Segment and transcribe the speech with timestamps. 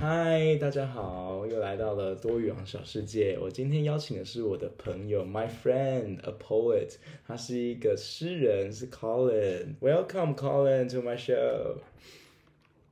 [0.00, 3.38] 嗨，大家好，又来到了多语王小世界。
[3.40, 11.78] 我今天邀请的是我的朋友，my friend, a poet，他是一个诗人，是 Colin。Welcome, Colin, to my show.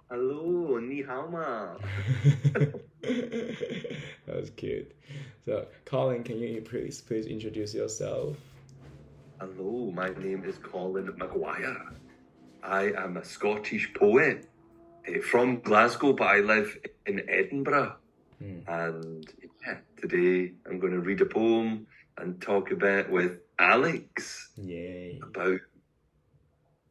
[0.09, 1.77] Hello，你好吗？
[3.03, 4.93] that was cute.
[5.45, 8.37] So, Colin, can you please please introduce yourself?
[9.39, 11.93] Hello, my name is Colin Maguire.
[12.63, 14.47] I am a Scottish poet eh,
[15.06, 17.96] Eh, from Glasgow, but I live in Edinburgh.
[18.40, 18.60] Hmm.
[18.68, 19.28] And
[19.66, 25.20] yeah, today I'm going to read a poem and talk a bit with Alex Yay,
[25.22, 25.60] about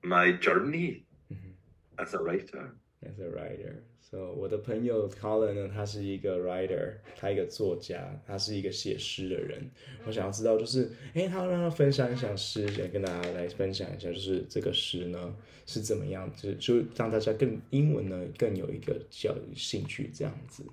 [0.02, 2.02] my journey mm-hmm.
[2.02, 2.74] as a writer.
[3.04, 9.71] as a writer So 我的朋友 Colin 呢，他是一个 writer，他一个作家，他是一个写诗的人。
[10.05, 20.63] 我想要知道，就是，诶，他让他分享一下诗，想跟大家来分享一下，就是这个诗呢是怎么样，就就让大家更英文呢更有一个教育兴趣这样子，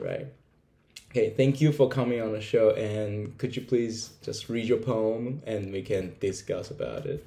[0.00, 2.74] right？Okay, thank you for coming on the show.
[2.74, 7.20] And could you please just read your poem and we can discuss about it?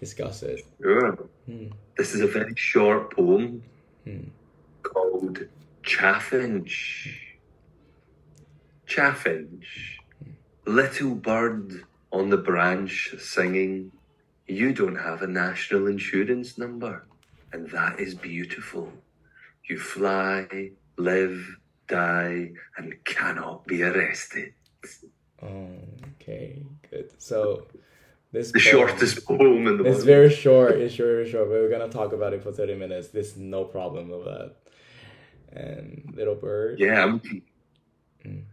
[0.00, 0.64] Discuss it.
[0.80, 1.16] Sure.
[1.96, 3.62] This is a very short poem
[4.83, 5.47] called
[5.83, 7.07] Chaffinch.
[8.87, 9.65] Chaffinch,
[10.65, 13.91] little bird on the branch singing,
[14.47, 17.07] you don't have a national insurance number,
[17.51, 18.91] and that is beautiful.
[19.67, 24.53] You fly, live, die, and cannot be arrested.
[25.41, 27.09] Okay, good.
[27.17, 27.65] So
[28.33, 30.05] this The poem- shortest poem in the It's world.
[30.15, 30.71] very short.
[30.83, 31.45] It's very short.
[31.49, 33.07] But we're gonna talk about it for thirty minutes.
[33.15, 34.49] There's no problem with that.
[35.61, 36.79] And little bird.
[36.79, 37.21] Yeah, I'm.
[38.25, 38.43] Mm.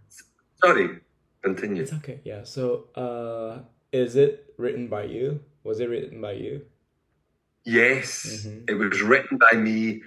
[0.63, 0.87] Sorry,
[1.43, 1.83] continue.
[1.83, 2.21] It's okay.
[2.25, 2.43] Yeah.
[2.45, 2.65] So,
[2.95, 3.53] uh,
[3.93, 5.41] is it written by you?
[5.65, 6.55] Was it written by you?
[7.65, 8.09] Yes,
[8.47, 8.65] mm-hmm.
[8.69, 10.03] it was written by me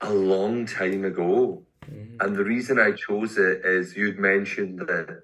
[0.00, 1.62] a long time ago.
[1.90, 2.16] Mm-hmm.
[2.20, 5.22] And the reason I chose it is you'd mentioned that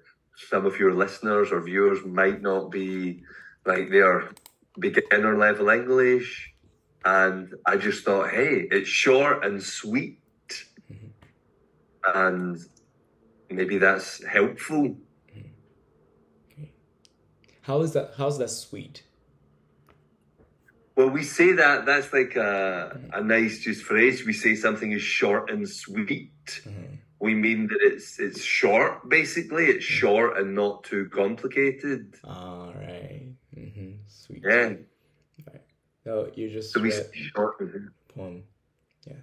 [0.49, 3.23] some of your listeners or viewers might not be
[3.65, 4.29] like they're
[4.77, 6.53] beginner level English.
[7.05, 10.19] And I just thought, hey, it's short and sweet.
[12.13, 12.57] And
[13.49, 14.97] maybe that's helpful.
[17.61, 18.13] How is that?
[18.17, 19.03] How's that sweet?
[20.95, 24.25] Well, we say that that's like a, a nice just phrase.
[24.25, 26.61] We say something is short and sweet.
[27.19, 29.65] We mean that it's it's short, basically.
[29.67, 29.93] It's hmm.
[29.93, 32.15] short and not too complicated.
[32.23, 33.28] All right.
[34.09, 34.73] Mm-hmm.
[34.73, 34.87] Sweet.
[35.47, 35.59] Yeah.
[36.03, 37.57] So you just So we short.
[38.15, 38.43] poem.
[39.05, 39.13] Yeah.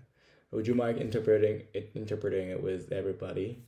[0.52, 3.58] Would you mind interpreting it, interpreting it with everybody?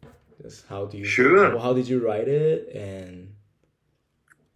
[0.43, 1.05] Just how do you?
[1.05, 1.51] Sure.
[1.51, 2.69] Well, how did you write it?
[2.75, 3.35] And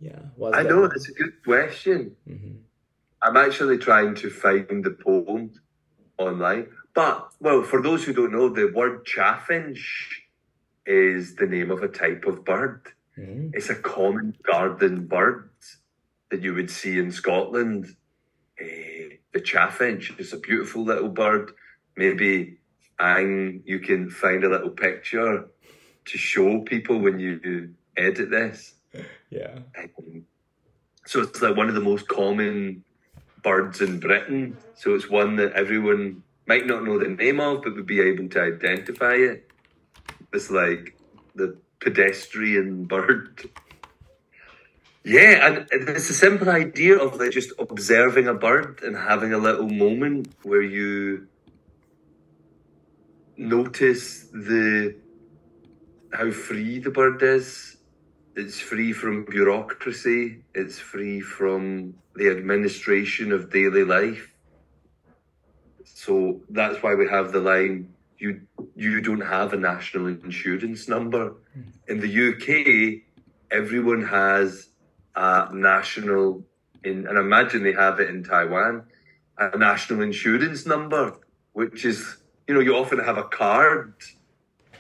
[0.01, 0.21] yeah,
[0.53, 2.17] I know that's a good question.
[2.29, 2.59] Mhm.
[3.23, 5.53] I'm actually trying to find the poem
[6.19, 6.69] online.
[6.95, 10.23] But well, for those who don't know, the word chaffinch
[10.87, 12.83] is the name of a type of bird.
[13.19, 13.51] Mhm.
[13.55, 15.51] It's a common garden bird
[16.33, 17.95] that you would see in Scotland.
[18.59, 21.53] Eh, the chaffinch is a beautiful little bird.
[21.95, 22.57] Maybe
[22.99, 25.47] Ang, you can find a little picture
[26.07, 28.75] to show people when you edit this.
[29.31, 29.59] Yeah.
[29.79, 30.25] Um,
[31.05, 32.83] so it's like one of the most common
[33.43, 34.57] birds in Britain.
[34.75, 38.29] So it's one that everyone might not know the name of, but would be able
[38.31, 39.51] to identify it.
[40.33, 40.97] It's like
[41.35, 43.51] the pedestrian bird.
[45.05, 49.39] Yeah, and it's a simple idea of like just observing a bird and having a
[49.39, 51.27] little moment where you
[53.37, 54.95] notice the
[56.13, 57.77] how free the bird is.
[58.37, 60.43] It's free from bureaucracy.
[60.55, 64.33] It's free from the administration of daily life.
[65.85, 68.41] So that's why we have the line you
[68.77, 71.35] you don't have a national insurance number.
[71.55, 71.63] Hmm.
[71.89, 73.03] In the UK,
[73.51, 74.69] everyone has
[75.15, 76.45] a national
[76.85, 78.85] in and imagine they have it in Taiwan,
[79.39, 81.17] a national insurance number,
[81.53, 82.17] which is
[82.49, 83.95] you know, you often have a card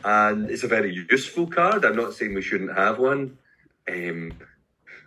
[0.04, 1.84] and it's a very useful card.
[1.84, 3.38] I'm not saying we shouldn't have one,
[3.88, 4.32] um,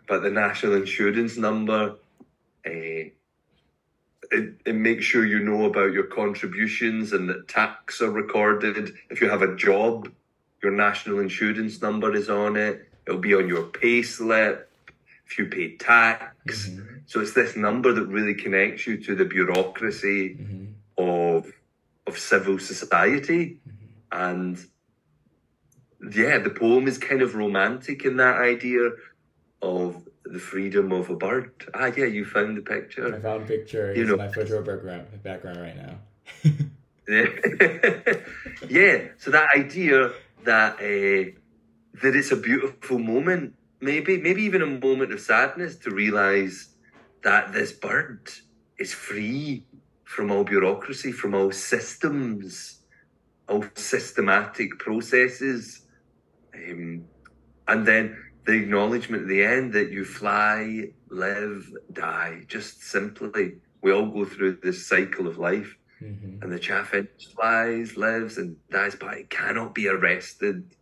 [0.08, 1.96] but the national insurance number,
[2.66, 3.10] uh,
[4.32, 8.94] it, it makes sure you know about your contributions and that tax are recorded.
[9.10, 10.12] If you have a job,
[10.64, 12.90] your national insurance number is on it.
[13.06, 14.72] It'll be on your pay slip.
[15.28, 16.70] If you pay tax,
[17.08, 20.38] so it's this number that really connects you to the bureaucracy
[20.98, 21.52] of
[22.08, 23.58] of civil society,
[24.12, 24.64] and
[26.12, 28.92] yeah, the poem is kind of romantic in that idea
[29.64, 31.52] of the freedom of a bird.
[31.74, 33.16] Ah, yeah, you found the picture.
[33.16, 33.94] I found a picture.
[33.96, 35.96] You It's know- my photo background background right now.
[37.08, 37.26] Yeah,
[38.70, 40.12] yeah, so that idea
[40.44, 41.32] that uh,
[42.02, 46.70] that it's a beautiful moment, maybe maybe even a moment of sadness to realize
[47.24, 48.30] that this bird
[48.78, 49.66] is free
[50.04, 52.82] from all bureaucracy, from all systems,
[53.50, 55.82] all systematic processes,
[56.54, 57.04] um,
[57.68, 63.56] and then the acknowledgement at the end that you fly, live, die, just simply.
[63.82, 66.44] We all go through this cycle of life Mm-hmm.
[66.44, 70.76] and the chaffinch flies, lives, and dies, but it cannot be arrested.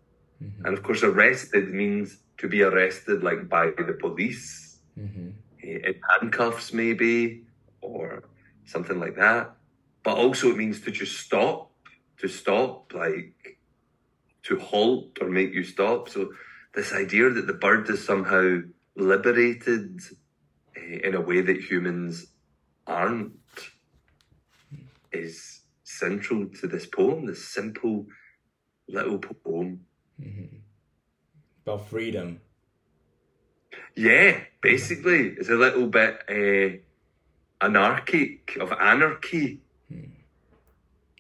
[0.44, 0.66] Mm-hmm.
[0.66, 4.70] And of course, arrested means to be arrested, like by the police,
[5.00, 5.30] Mm-hmm.
[5.64, 7.46] in handcuffs, maybe,
[7.82, 8.26] or
[8.66, 9.56] something like that.
[10.04, 11.72] But also, it means to just stop,
[12.20, 13.34] to stop, like
[14.44, 16.10] to halt or make you stop.
[16.10, 16.32] So,
[16.76, 18.60] this idea that the bird is somehow
[18.96, 20.00] liberated
[20.78, 22.28] eh, in a way that humans
[22.86, 23.34] aren't
[25.12, 28.06] is central to this poem, this simple
[28.88, 29.86] little poem.
[30.22, 30.58] Mm-hmm.
[31.66, 32.42] About freedom.
[33.96, 39.62] Yeah, basically, it's a little bit uh, anarchic of anarchy.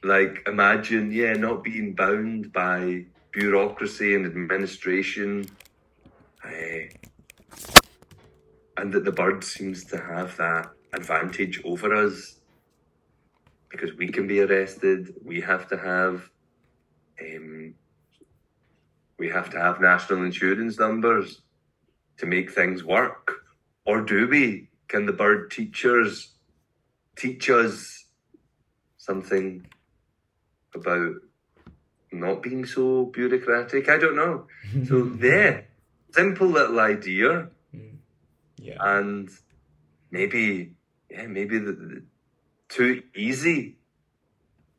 [0.03, 5.45] Like, imagine, yeah, not being bound by bureaucracy and administration,
[6.43, 6.83] uh,
[8.77, 12.41] and that the bird seems to have that advantage over us
[13.69, 15.15] because we can be arrested.
[15.23, 16.29] We have to have,
[17.21, 17.75] um,
[19.23, 21.41] we have to have national insurance numbers
[22.17, 23.45] to make things work?
[23.85, 24.69] Or do we?
[24.89, 26.11] Can the bird teachers
[27.15, 28.03] teach us
[28.97, 29.65] something
[30.75, 31.13] about
[32.11, 33.87] not being so bureaucratic?
[33.87, 34.35] I don't know.
[34.89, 35.67] So there,
[36.11, 37.29] simple little idea,
[37.73, 37.95] mm.
[38.57, 38.77] Yeah.
[38.79, 39.29] and
[40.11, 40.73] maybe,
[41.09, 42.03] yeah, maybe the, the,
[42.67, 43.77] too easy,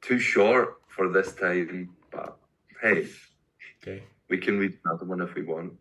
[0.03, 1.97] too short for this time.
[2.13, 2.37] But
[2.83, 3.09] hey,
[3.87, 4.03] Okay.
[4.35, 5.73] We can read another one if we want.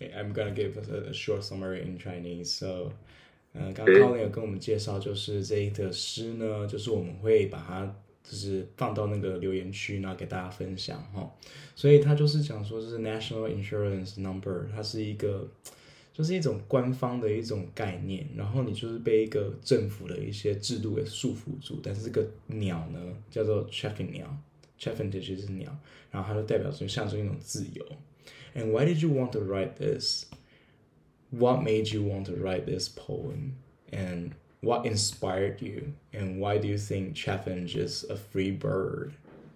[0.00, 2.46] Okay, I'm gonna give a, a short summary in Chinese.
[2.46, 2.92] So，
[3.54, 7.86] 呃，刚刚对 Colin 有跟我们介绍，就是这一则诗呢，就是我们会把它
[8.22, 11.30] 就是放到那个留言区，然后给大家分享哈。
[11.74, 15.48] 所以它就是讲说，就是 National Insurance Number，它是一个
[16.12, 23.00] 就是一种官方的一种概念，然后你就是被一个政府的一些制度给束缚住，但是这个鸟呢
[23.30, 24.26] 叫做 chaffinch 鸟
[24.81, 25.77] ，chaffinch 是鸟，
[26.11, 27.85] 然后它就代表着象征一种自由。
[28.55, 30.25] And why did you want to write this?
[31.29, 33.53] What made you want to write this poem?
[33.91, 34.31] And
[34.61, 35.93] what inspired you?
[36.11, 39.13] And why do you think chaffinch is a free bird?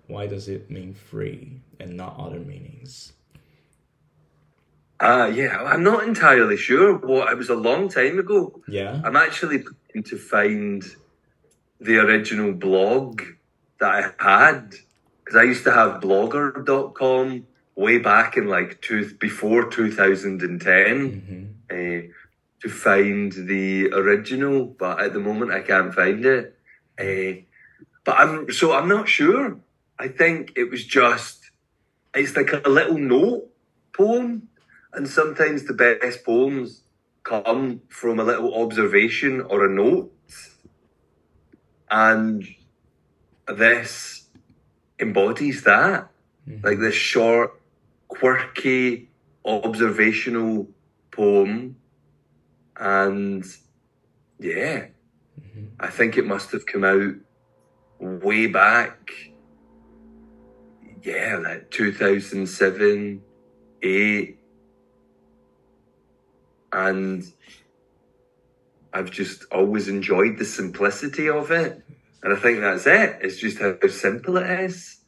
[0.07, 3.13] Why does it mean free and not other meanings?
[4.99, 6.95] Uh, yeah, I'm not entirely sure.
[6.97, 8.61] What it was a long time ago.
[8.67, 9.01] Yeah?
[9.03, 10.83] I'm actually trying to find
[11.79, 13.21] the original blog
[13.79, 14.75] that I had
[15.26, 22.68] because I used to have blogger.com way back in like two, before 2010 uh, to
[22.68, 26.56] find the original, but at the moment I can't find it.
[26.98, 27.42] Uh,
[28.04, 29.58] but I'm so I'm not sure.
[29.98, 31.50] I think it was just
[32.14, 33.50] it's like a little note
[33.92, 34.48] poem,
[34.92, 36.82] and sometimes the best poems
[37.24, 40.12] come from a little observation or a note,
[41.90, 42.46] and
[43.48, 44.15] this
[44.98, 46.08] embodies that,
[46.48, 46.64] mm-hmm.
[46.66, 47.60] like this short,
[48.08, 49.08] quirky,
[49.44, 50.68] observational
[51.10, 51.76] poem,
[52.76, 53.44] and
[54.38, 54.86] yeah,
[55.40, 55.66] mm-hmm.
[55.80, 57.14] I think it must have come out
[57.98, 59.12] way back
[61.06, 63.22] yeah, like 2007,
[63.80, 64.38] 8.
[66.72, 67.32] And
[68.92, 71.80] I've just always enjoyed the simplicity of it.
[72.26, 73.18] And I think that's it.
[73.20, 74.98] It's just how simple it is.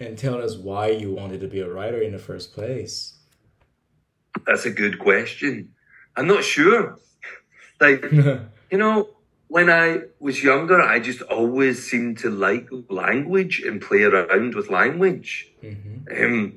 [0.00, 3.18] And tell us why you wanted to be a writer in the first place.
[4.46, 5.74] That's a good question.
[6.16, 6.96] I'm not sure.
[7.82, 8.10] Like,
[8.70, 9.10] you know,
[9.48, 14.70] when I was younger, I just always seemed to like language and play around with
[14.70, 15.52] language.
[16.18, 16.56] Um,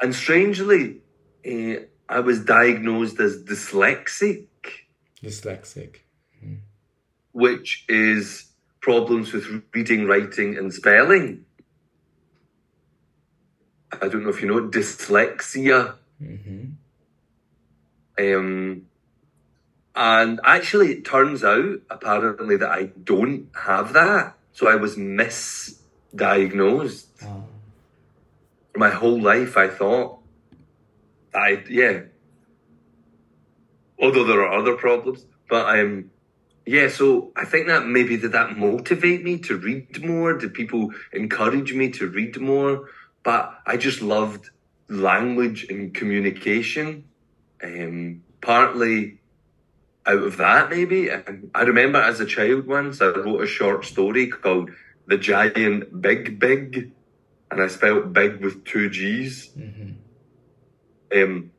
[0.00, 1.02] and strangely,
[1.46, 4.46] uh, I was diagnosed as dyslexic,
[5.22, 6.03] Dyslexic.
[7.34, 8.46] Which is
[8.80, 11.44] problems with reading, writing, and spelling.
[13.92, 15.96] I don't know if you know dyslexia.
[18.18, 18.86] Um,
[19.96, 24.34] and actually, it turns out apparently that I don't have that.
[24.52, 27.06] So I was misdiagnosed.
[27.24, 27.44] Oh.
[28.76, 30.18] My whole life, I thought
[31.34, 32.02] I yeah.
[34.00, 35.80] Although there are other problems, but I'm.
[35.80, 36.10] um,
[36.66, 40.32] yeah, so I think that maybe did that motivate me to read more?
[40.34, 42.88] Did people encourage me to read more?
[43.22, 44.50] But I just loved
[44.88, 47.04] language and communication.
[47.62, 49.20] Um, partly
[50.06, 51.10] out of that, maybe.
[51.10, 54.70] Um, I remember as a child once, I wrote a short story called
[55.06, 56.92] The Giant Big Big,
[57.50, 59.50] and I spelled big with two G's.
[61.14, 61.50] Um,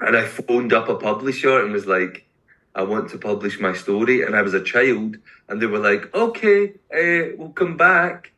[0.00, 2.26] and I phoned up a publisher and was like,
[2.74, 4.22] I want to publish my story.
[4.22, 5.16] And I was a child,
[5.48, 8.32] and they were like, okay, uh, we'll come back.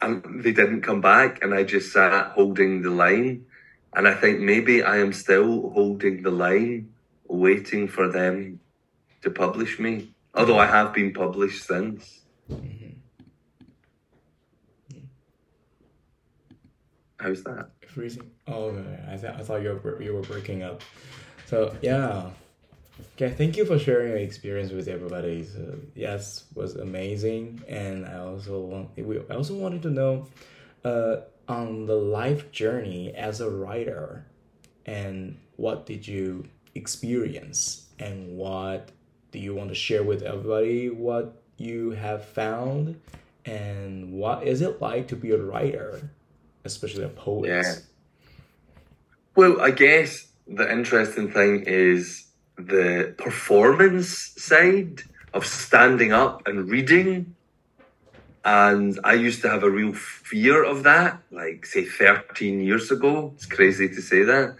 [0.00, 3.46] And they didn't come back, and I just sat holding the line.
[3.94, 6.92] And I think maybe I am still holding the line,
[7.28, 8.60] waiting for them
[9.22, 10.14] to publish me.
[10.34, 12.20] Although I have been published since.
[17.18, 17.70] How's that?
[17.86, 18.30] Freezing.
[18.46, 18.76] Oh.
[19.08, 20.82] I thought I thought you were you were breaking up.
[21.46, 22.30] So yeah.
[23.14, 25.44] Okay, thank you for sharing your experience with everybody.
[25.44, 30.26] So, yes, was amazing, and I also want we I also wanted to know,
[30.84, 31.16] uh,
[31.48, 34.26] on the life journey as a writer,
[34.86, 38.90] and what did you experience, and what
[39.32, 40.88] do you want to share with everybody?
[40.88, 43.00] What you have found,
[43.44, 46.10] and what is it like to be a writer,
[46.64, 47.48] especially a poet?
[47.48, 47.74] Yeah.
[49.34, 52.24] Well, I guess the interesting thing is
[52.56, 57.34] the performance side of standing up and reading.
[58.44, 63.32] And I used to have a real fear of that, like say 13 years ago.
[63.34, 64.56] It's crazy to say that.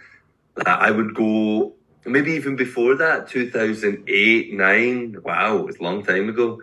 [0.65, 1.73] I would go,
[2.05, 5.17] maybe even before that, 2008, 9.
[5.23, 6.61] Wow, it's a long time ago.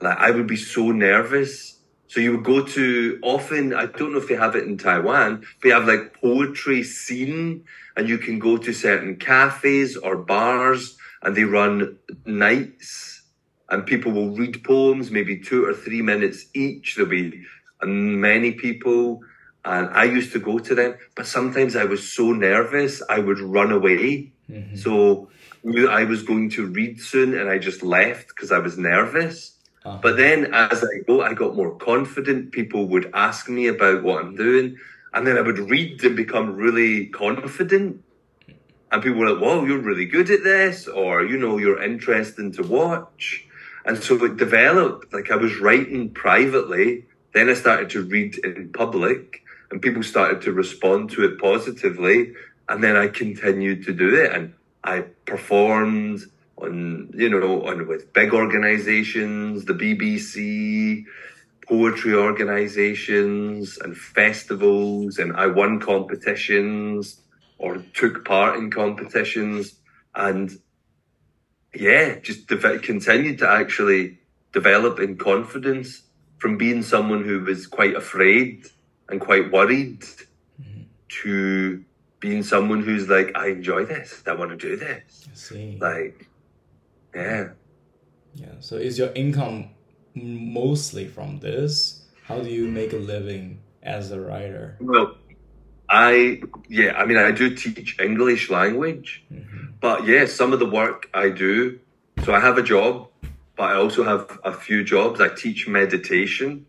[0.00, 1.78] Like I would be so nervous.
[2.12, 5.46] So you would go to often, I don't know if they have it in Taiwan,
[5.62, 7.64] they have like poetry scene
[7.96, 13.22] and you can go to certain cafes or bars and they run nights
[13.70, 16.96] and people will read poems, maybe two or three minutes each.
[16.96, 17.46] There'll be
[17.82, 19.22] many people
[19.64, 23.40] and I used to go to them, but sometimes I was so nervous, I would
[23.40, 24.32] run away.
[24.50, 24.76] Mm-hmm.
[24.76, 25.30] So
[25.88, 29.56] I was going to read soon and I just left because I was nervous.
[29.84, 29.98] Uh-huh.
[30.00, 32.52] But then as I go, I got more confident.
[32.52, 34.78] People would ask me about what I'm doing.
[35.12, 38.02] And then I would read and become really confident.
[38.90, 40.86] And people were like, whoa, you're really good at this.
[40.86, 43.46] Or, you know, you're interesting to watch.
[43.84, 47.06] And so it developed, like I was writing privately.
[47.34, 52.34] Then I started to read in public and people started to respond to it positively.
[52.68, 56.20] And then I continued to do it and I performed
[56.62, 61.04] on, you know, on with big organizations, the BBC,
[61.66, 65.18] poetry organizations and festivals.
[65.18, 67.20] And I won competitions
[67.58, 69.74] or took part in competitions.
[70.14, 70.50] And
[71.74, 74.18] yeah, just de- continued to actually
[74.52, 76.02] develop in confidence
[76.38, 78.66] from being someone who was quite afraid
[79.08, 80.04] and quite worried
[81.22, 81.84] to
[82.20, 84.22] being someone who's like, I enjoy this.
[84.26, 85.28] I want to do this.
[85.80, 86.28] Like,
[87.14, 87.48] yeah.
[88.34, 88.54] Yeah.
[88.60, 89.70] So is your income
[90.14, 92.04] mostly from this?
[92.24, 94.76] How do you make a living as a writer?
[94.80, 95.16] Well,
[95.88, 99.24] I, yeah, I mean, I do teach English language,
[99.80, 101.80] but yeah, some of the work I do.
[102.24, 103.08] So I have a job,
[103.56, 105.20] but I also have a few jobs.
[105.20, 106.66] I teach meditation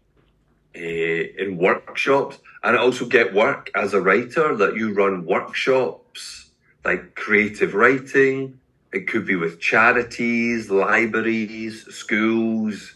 [0.76, 6.50] uh, in workshops, and I also get work as a writer that you run workshops
[6.84, 8.60] like creative writing.
[8.94, 12.94] It could be with charities, libraries, schools,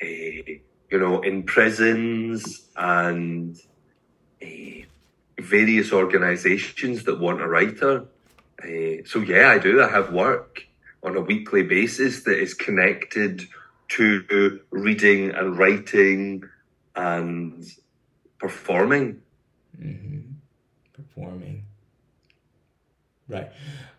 [0.00, 3.58] uh, you know, in prisons and
[4.40, 4.46] uh,
[5.40, 8.04] various organizations that want a writer.
[8.62, 9.82] Uh, so yeah, I do.
[9.82, 10.66] I have work
[11.02, 13.48] on a weekly basis that is connected
[13.88, 16.44] to reading and writing
[16.94, 17.64] and
[18.38, 19.22] performing.
[20.92, 21.64] Performing.
[23.28, 23.50] Right.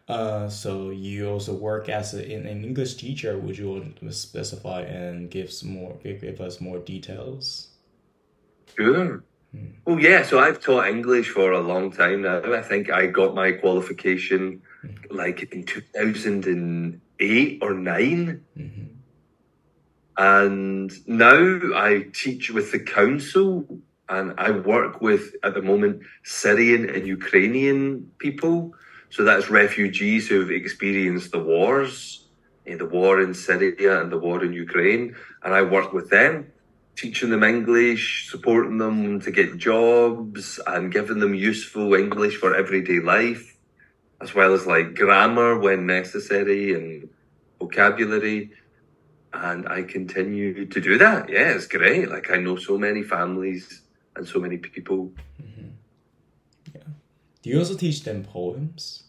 [0.08, 3.38] Uh, so you also work as a, an, an English teacher.
[3.38, 7.70] Would you want to specify and give some more give, us more details?
[8.76, 9.24] Sure.
[9.52, 9.66] Hmm.
[9.86, 10.24] Well, yeah.
[10.24, 12.42] So I've taught English for a long time now.
[12.54, 14.90] I think I got my qualification hmm.
[15.10, 18.84] like in two thousand and eight or 9 mm-hmm.
[20.18, 23.66] and now I teach with the council,
[24.10, 28.74] and I work with at the moment Syrian and Ukrainian people.
[29.14, 32.26] So that's refugees who've experienced the wars,
[32.66, 36.34] eh, the war in Syria and the war in Ukraine, and I work with them
[36.96, 43.00] teaching them English, supporting them to get jobs, and giving them useful English for everyday
[43.00, 43.58] life,
[44.22, 47.10] as well as like grammar when necessary and
[47.60, 48.52] vocabulary.
[49.34, 51.30] and I continue to do that.
[51.30, 52.10] Yeah, it's great.
[52.10, 53.82] Like I know so many families
[54.16, 55.12] and so many people.
[57.42, 59.03] Do you also teach them poems?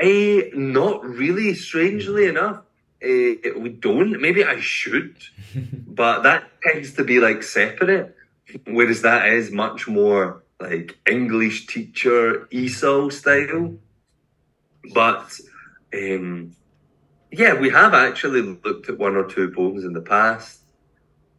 [0.00, 1.54] Eh, not really.
[1.54, 2.62] Strangely enough,
[3.02, 4.20] eh, we don't.
[4.20, 5.16] Maybe I should,
[5.86, 8.16] but that tends to be like separate.
[8.66, 13.74] Whereas that is much more like English teacher ESOL style.
[14.92, 15.38] But
[15.94, 16.56] um,
[17.30, 20.60] yeah, we have actually looked at one or two poems in the past.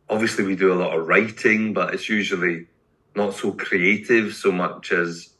[0.09, 2.67] Obviously, we do a lot of writing, but it's usually
[3.15, 5.33] not so creative so much as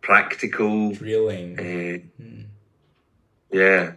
[0.00, 0.92] practical.
[0.92, 1.58] Drilling.
[1.58, 2.24] Uh,
[3.52, 3.92] yeah,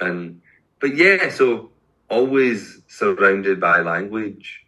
[0.00, 0.40] and
[0.80, 1.70] but yeah, so
[2.08, 4.66] always surrounded by language.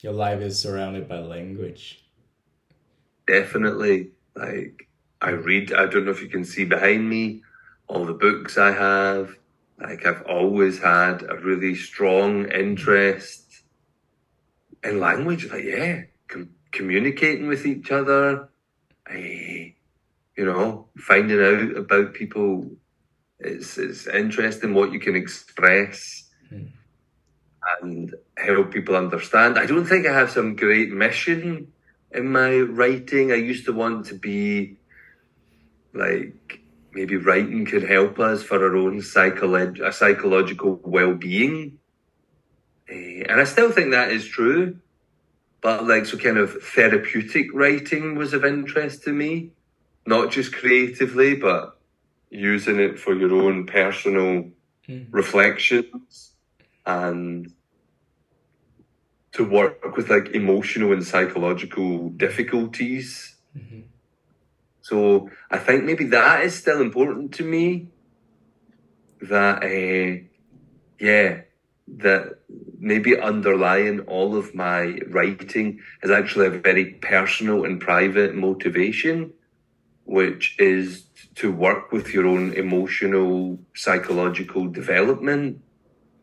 [0.00, 2.04] Your life is surrounded by language.
[3.26, 4.86] Definitely, like
[5.22, 5.72] I read.
[5.72, 7.42] I don't know if you can see behind me
[7.88, 9.36] all the books I have.
[9.80, 13.62] Like I've always had a really strong interest
[14.82, 15.50] in language.
[15.50, 18.50] Like yeah, com- communicating with each other.
[19.08, 19.70] eh,
[20.36, 22.70] you know, finding out about people.
[23.38, 26.30] It's it's interesting what you can express
[27.80, 29.58] and help people understand.
[29.58, 31.72] I don't think I have some great mission
[32.12, 33.32] in my writing.
[33.32, 34.76] I used to want to be
[35.92, 36.60] like
[36.92, 41.78] maybe writing could help us for our own psycholo- a psychological well-being.
[42.88, 44.78] Eh, and I still think that is true.
[45.60, 49.52] But like so kind of therapeutic writing was of interest to me.
[50.06, 51.78] Not just creatively, but
[52.30, 54.50] using it for your own personal
[55.10, 56.32] reflections
[56.84, 57.52] and
[59.32, 63.36] to work with like emotional and psychological difficulties.
[64.82, 67.88] So I think maybe that is still important to me.
[69.22, 70.24] That uh,
[71.00, 71.42] yeah,
[71.88, 72.40] that
[72.78, 79.32] maybe underlying all of my writing is actually a very personal and private motivation,
[80.04, 81.04] which is
[81.36, 85.60] to work with your own emotional, psychological development,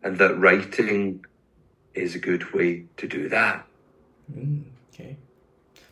[0.03, 1.25] and that writing
[1.93, 3.67] is a good way to do that.
[4.93, 5.17] Okay.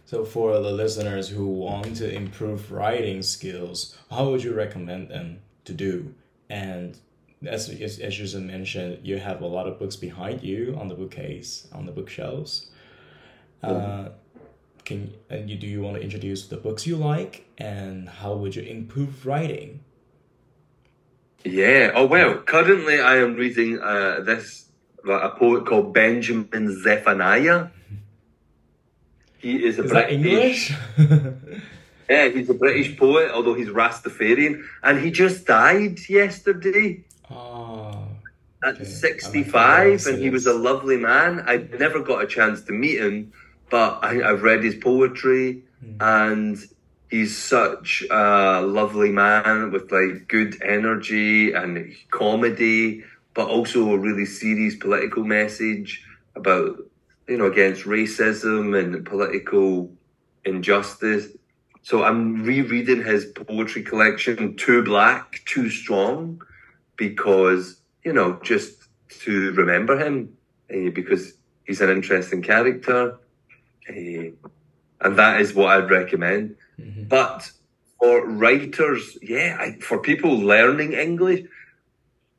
[0.06, 5.42] So for the listeners who want to improve writing skills, how would you recommend them
[5.66, 6.16] to do?
[6.50, 6.98] And
[7.46, 10.88] as as, as you just mentioned, you have a lot of books behind you on
[10.88, 12.72] the bookcase, on the bookshelves.
[13.62, 14.10] Uh,
[14.90, 18.56] can and you do you want to introduce the books you like and how would
[18.56, 19.82] you improve writing?
[21.44, 21.92] Yeah.
[21.96, 22.32] Oh well.
[22.56, 24.66] Currently, I am reading uh, this
[25.08, 27.68] a poet called Benjamin Zephaniah.
[29.42, 30.76] He is a Is that British.
[31.00, 31.64] English?
[32.10, 38.08] Yeah, he's a British poet, although he's Rastafarian, and he just died yesterday oh,
[38.64, 38.84] at Okay.
[38.84, 41.44] 65, and he was a lovely man.
[41.46, 43.32] I never got a chance to meet him,
[43.70, 45.64] but I, I've read his poetry,
[46.00, 46.58] and
[47.10, 53.04] he's such a lovely man with like good energy and comedy,
[53.34, 56.04] but also a really serious political message
[56.36, 56.78] about
[57.28, 59.92] you know against racism and political
[60.46, 61.28] injustice.
[61.82, 66.42] So I'm rereading his poetry collection, Too Black, Too Strong,
[66.98, 68.84] because, you know, just
[69.22, 70.38] to remember him,
[70.70, 71.34] eh, because
[71.66, 73.18] he's an interesting character.
[73.90, 74.32] Eh,
[75.02, 76.56] and that is what I'd recommend.
[77.10, 77.52] But
[78.00, 81.46] for writers, yeah, I, for people learning English,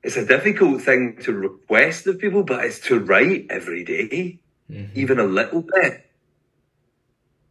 [0.03, 4.41] it's a difficult thing to request of people, but it's to write every day,
[4.95, 6.07] even a little bit.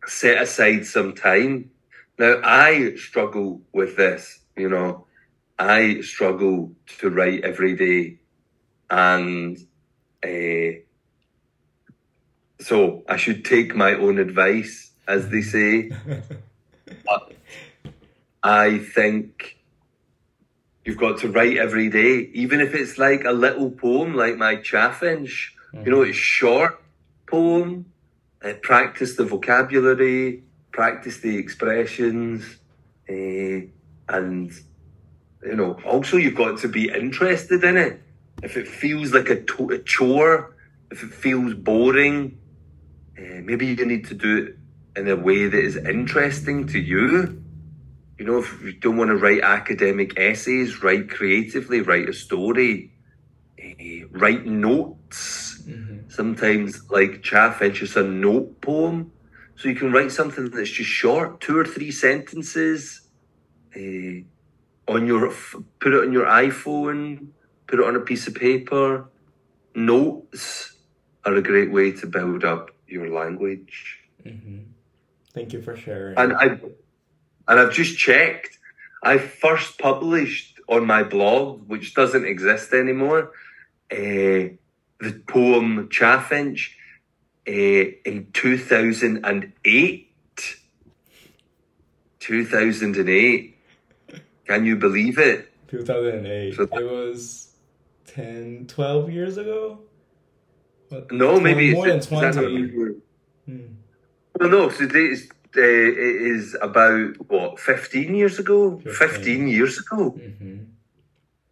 [0.08, 1.70] Set aside some time.
[2.18, 5.06] Now, I struggle with this, you know.
[5.60, 8.18] I struggle to write every day.
[8.90, 9.58] And
[10.24, 10.82] uh,
[12.60, 15.89] so I should take my own advice, as they say.
[17.06, 17.34] but
[18.43, 19.58] I think
[20.86, 24.56] you've got to write every day, even if it's like a little poem, like my
[24.58, 25.52] Chaffinch.
[25.86, 26.82] You know, it's short
[27.28, 27.86] poem.
[28.43, 32.43] Uh, practice the vocabulary, practice the expressions,
[33.10, 33.67] uh,
[34.08, 34.52] and
[35.43, 38.02] you know, also you've got to be interested in it.
[38.41, 40.56] If it feels like a, to- a chore,
[40.89, 42.38] if it feels boring,
[43.20, 44.58] uh, maybe you need to do it
[45.00, 47.44] in a way that is interesting to you.
[48.18, 52.94] You know, if you don't want to write academic essays, write creatively, write a story,
[53.62, 55.62] uh, write notes.
[56.08, 59.12] Sometimes, like Chaffinch, it's just a note poem.
[59.56, 63.02] So you can write something that's just short, two or three sentences,
[63.76, 64.24] uh,
[64.88, 65.34] on your,
[65.80, 67.28] put it on your iPhone,
[67.68, 69.10] put it on a piece of paper.
[69.76, 70.78] Notes
[71.26, 73.99] are a great way to build up your language.
[75.34, 76.17] Thank you for sharing.
[76.17, 76.45] And I
[77.47, 78.58] and I've just checked.
[79.02, 83.32] I first published on my blog, which doesn't exist anymore,
[83.91, 83.95] uh,
[84.99, 86.71] the poem Chaffinch
[87.47, 90.06] uh, in 2008.
[92.19, 93.58] 2008.
[94.45, 95.52] Can you believe it?
[95.69, 96.56] 2008.
[96.56, 97.56] So- it was
[98.08, 99.80] 10, 12 years ago?
[101.12, 102.41] No, maybe more it's, than 20.
[102.41, 102.95] not-
[103.45, 103.60] Hmm.
[104.39, 105.23] Well, no, so it's,
[105.58, 108.78] uh, it is about what 15 years ago.
[108.84, 108.93] 15.
[108.93, 110.19] 15 years ago.
[110.19, 110.65] Mhm.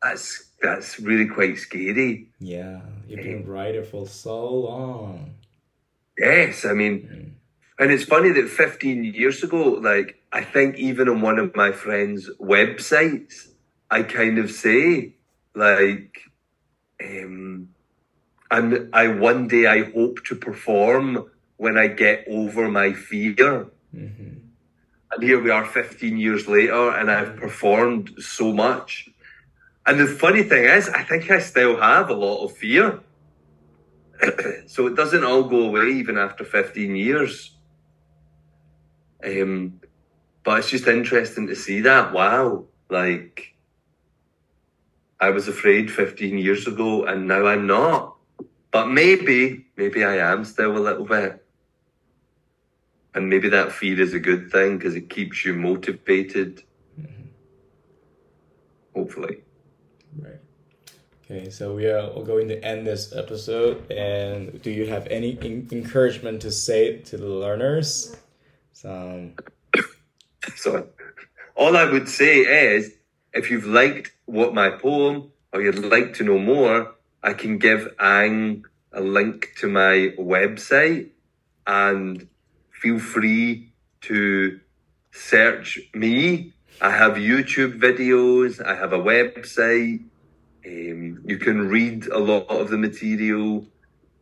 [0.01, 2.29] That's that's really quite scary.
[2.39, 5.33] Yeah, you've been a writer for so long.
[6.17, 7.35] Yes, I mean,
[7.79, 11.71] and it's funny that 15 years ago, like, I think even on one of my
[11.71, 13.49] friends' websites,
[13.91, 15.13] I kind of say,
[15.55, 16.19] like,
[17.03, 17.69] um,
[18.51, 23.67] and I one day I hope to perform when I get over my fear.
[23.91, 24.33] hmm
[25.11, 29.09] And here we are 15 years later, and I've performed so much.
[29.85, 32.99] And the funny thing is, I think I still have a lot of fear.
[34.67, 37.55] so it doesn't all go away even after 15 years.
[39.23, 39.79] Um,
[40.43, 42.11] but it's just interesting to see that.
[42.11, 42.65] Wow.
[42.89, 43.55] Like,
[45.19, 48.16] I was afraid 15 years ago, and now I'm not.
[48.71, 51.43] But maybe, maybe I am still a little bit.
[53.13, 56.63] And maybe that fear is a good thing because it keeps you motivated.
[56.99, 57.23] Mm-hmm.
[58.93, 59.37] Hopefully.
[60.19, 60.39] Right.
[61.25, 63.91] Okay, so we are going to end this episode.
[63.91, 68.15] And do you have any en- encouragement to say to the learners?
[68.73, 69.33] Some.
[70.55, 70.87] So,
[71.55, 72.93] all I would say is
[73.33, 76.95] if you've liked what my poem or you'd like to know more,
[77.27, 78.63] I can give Ang
[78.93, 81.09] a link to my website
[81.67, 82.25] and
[82.71, 83.73] feel free
[84.07, 84.61] to
[85.11, 86.53] search me.
[86.79, 90.05] I have YouTube videos, I have a website.
[90.65, 93.65] Um, you can read a lot of the material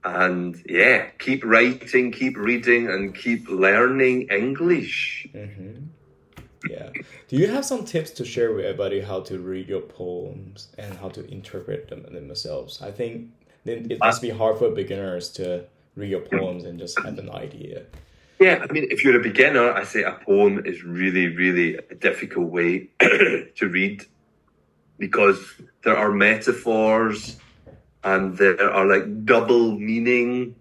[0.04, 5.28] and yeah, keep writing, keep reading, and keep learning English.
[5.32, 5.95] hmm
[6.70, 6.90] Yeah.
[7.28, 10.94] Do you have some tips to share with everybody how to read your poems and
[10.98, 12.82] how to interpret them themselves?
[12.82, 13.30] I think
[13.66, 17.84] it must be hard for beginners to read your poems and just have an idea.
[18.40, 21.96] Yeah, I mean, if you're a beginner, I say a poem is really, really a
[21.96, 24.06] difficult way to read
[24.98, 25.40] because
[25.84, 27.38] there are metaphors
[28.04, 30.56] and there are like double meaning.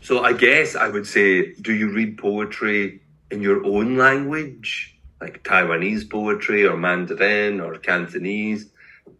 [0.00, 5.44] So I guess I would say, do you read poetry in your own language, like
[5.44, 8.66] Taiwanese poetry or Mandarin or Cantonese?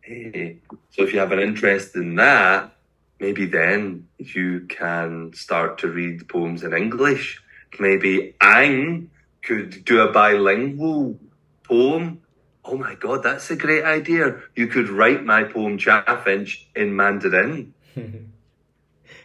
[0.07, 0.55] Eh,
[0.91, 2.73] So if you have an interest in that,
[3.21, 7.43] maybe then you can start to read poems in English.
[7.79, 9.11] Maybe Ang
[9.43, 11.19] could do a bilingual
[11.63, 12.21] poem.
[12.65, 14.41] Oh my God, that's a great idea.
[14.55, 17.75] You could write my poem Chaffinch in Mandarin.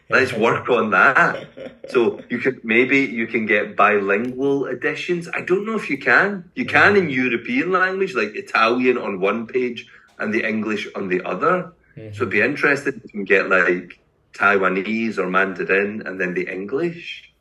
[0.10, 1.48] Let's work on that.
[1.90, 5.28] So you could maybe you can get bilingual editions.
[5.34, 6.52] I don't know if you can.
[6.54, 9.88] You can in European language, like Italian on one page
[10.20, 11.74] and the English on the other.
[11.96, 14.00] So it'd be interesting if you can get like
[14.34, 17.32] Taiwanese or Mandarin and then the English.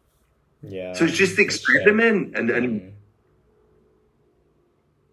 [0.63, 0.95] Yeah.
[0.95, 2.91] So it's just experiment and, and Mm.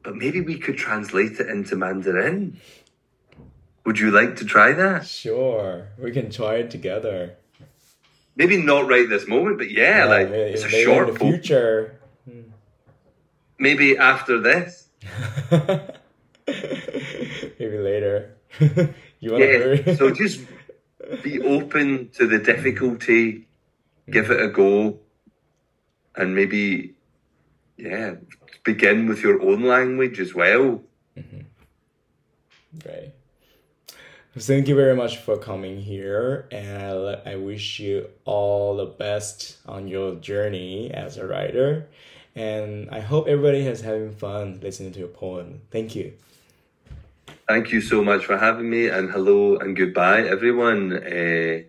[0.04, 2.58] but maybe we could translate it into Mandarin.
[3.86, 5.08] Would you like to try that?
[5.08, 7.36] Sure, we can try it together.
[8.36, 11.98] Maybe not right this moment, but yeah, like maybe- it's a short future.
[13.60, 14.88] Maybe after this.
[16.48, 18.36] maybe later.
[19.20, 19.96] you want to Yeah.
[19.96, 20.42] so just
[21.24, 23.48] be open to the difficulty,
[24.10, 25.00] give it a go,
[26.16, 26.96] and maybe,
[27.78, 28.16] yeah,
[28.64, 30.82] begin with your own language as well.
[31.18, 31.42] Mm-hmm.
[32.86, 33.14] Right.
[34.38, 39.90] Thank you very much for coming here, and I wish you all the best on
[39.90, 41.90] your journey as a writer.
[42.34, 45.60] And I hope everybody has having fun listening to your poem.
[45.70, 46.14] Thank you.
[47.46, 50.94] Thank you so much for having me, and hello and goodbye, everyone.
[50.94, 51.64] Uh,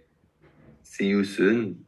[0.85, 1.82] see you soon.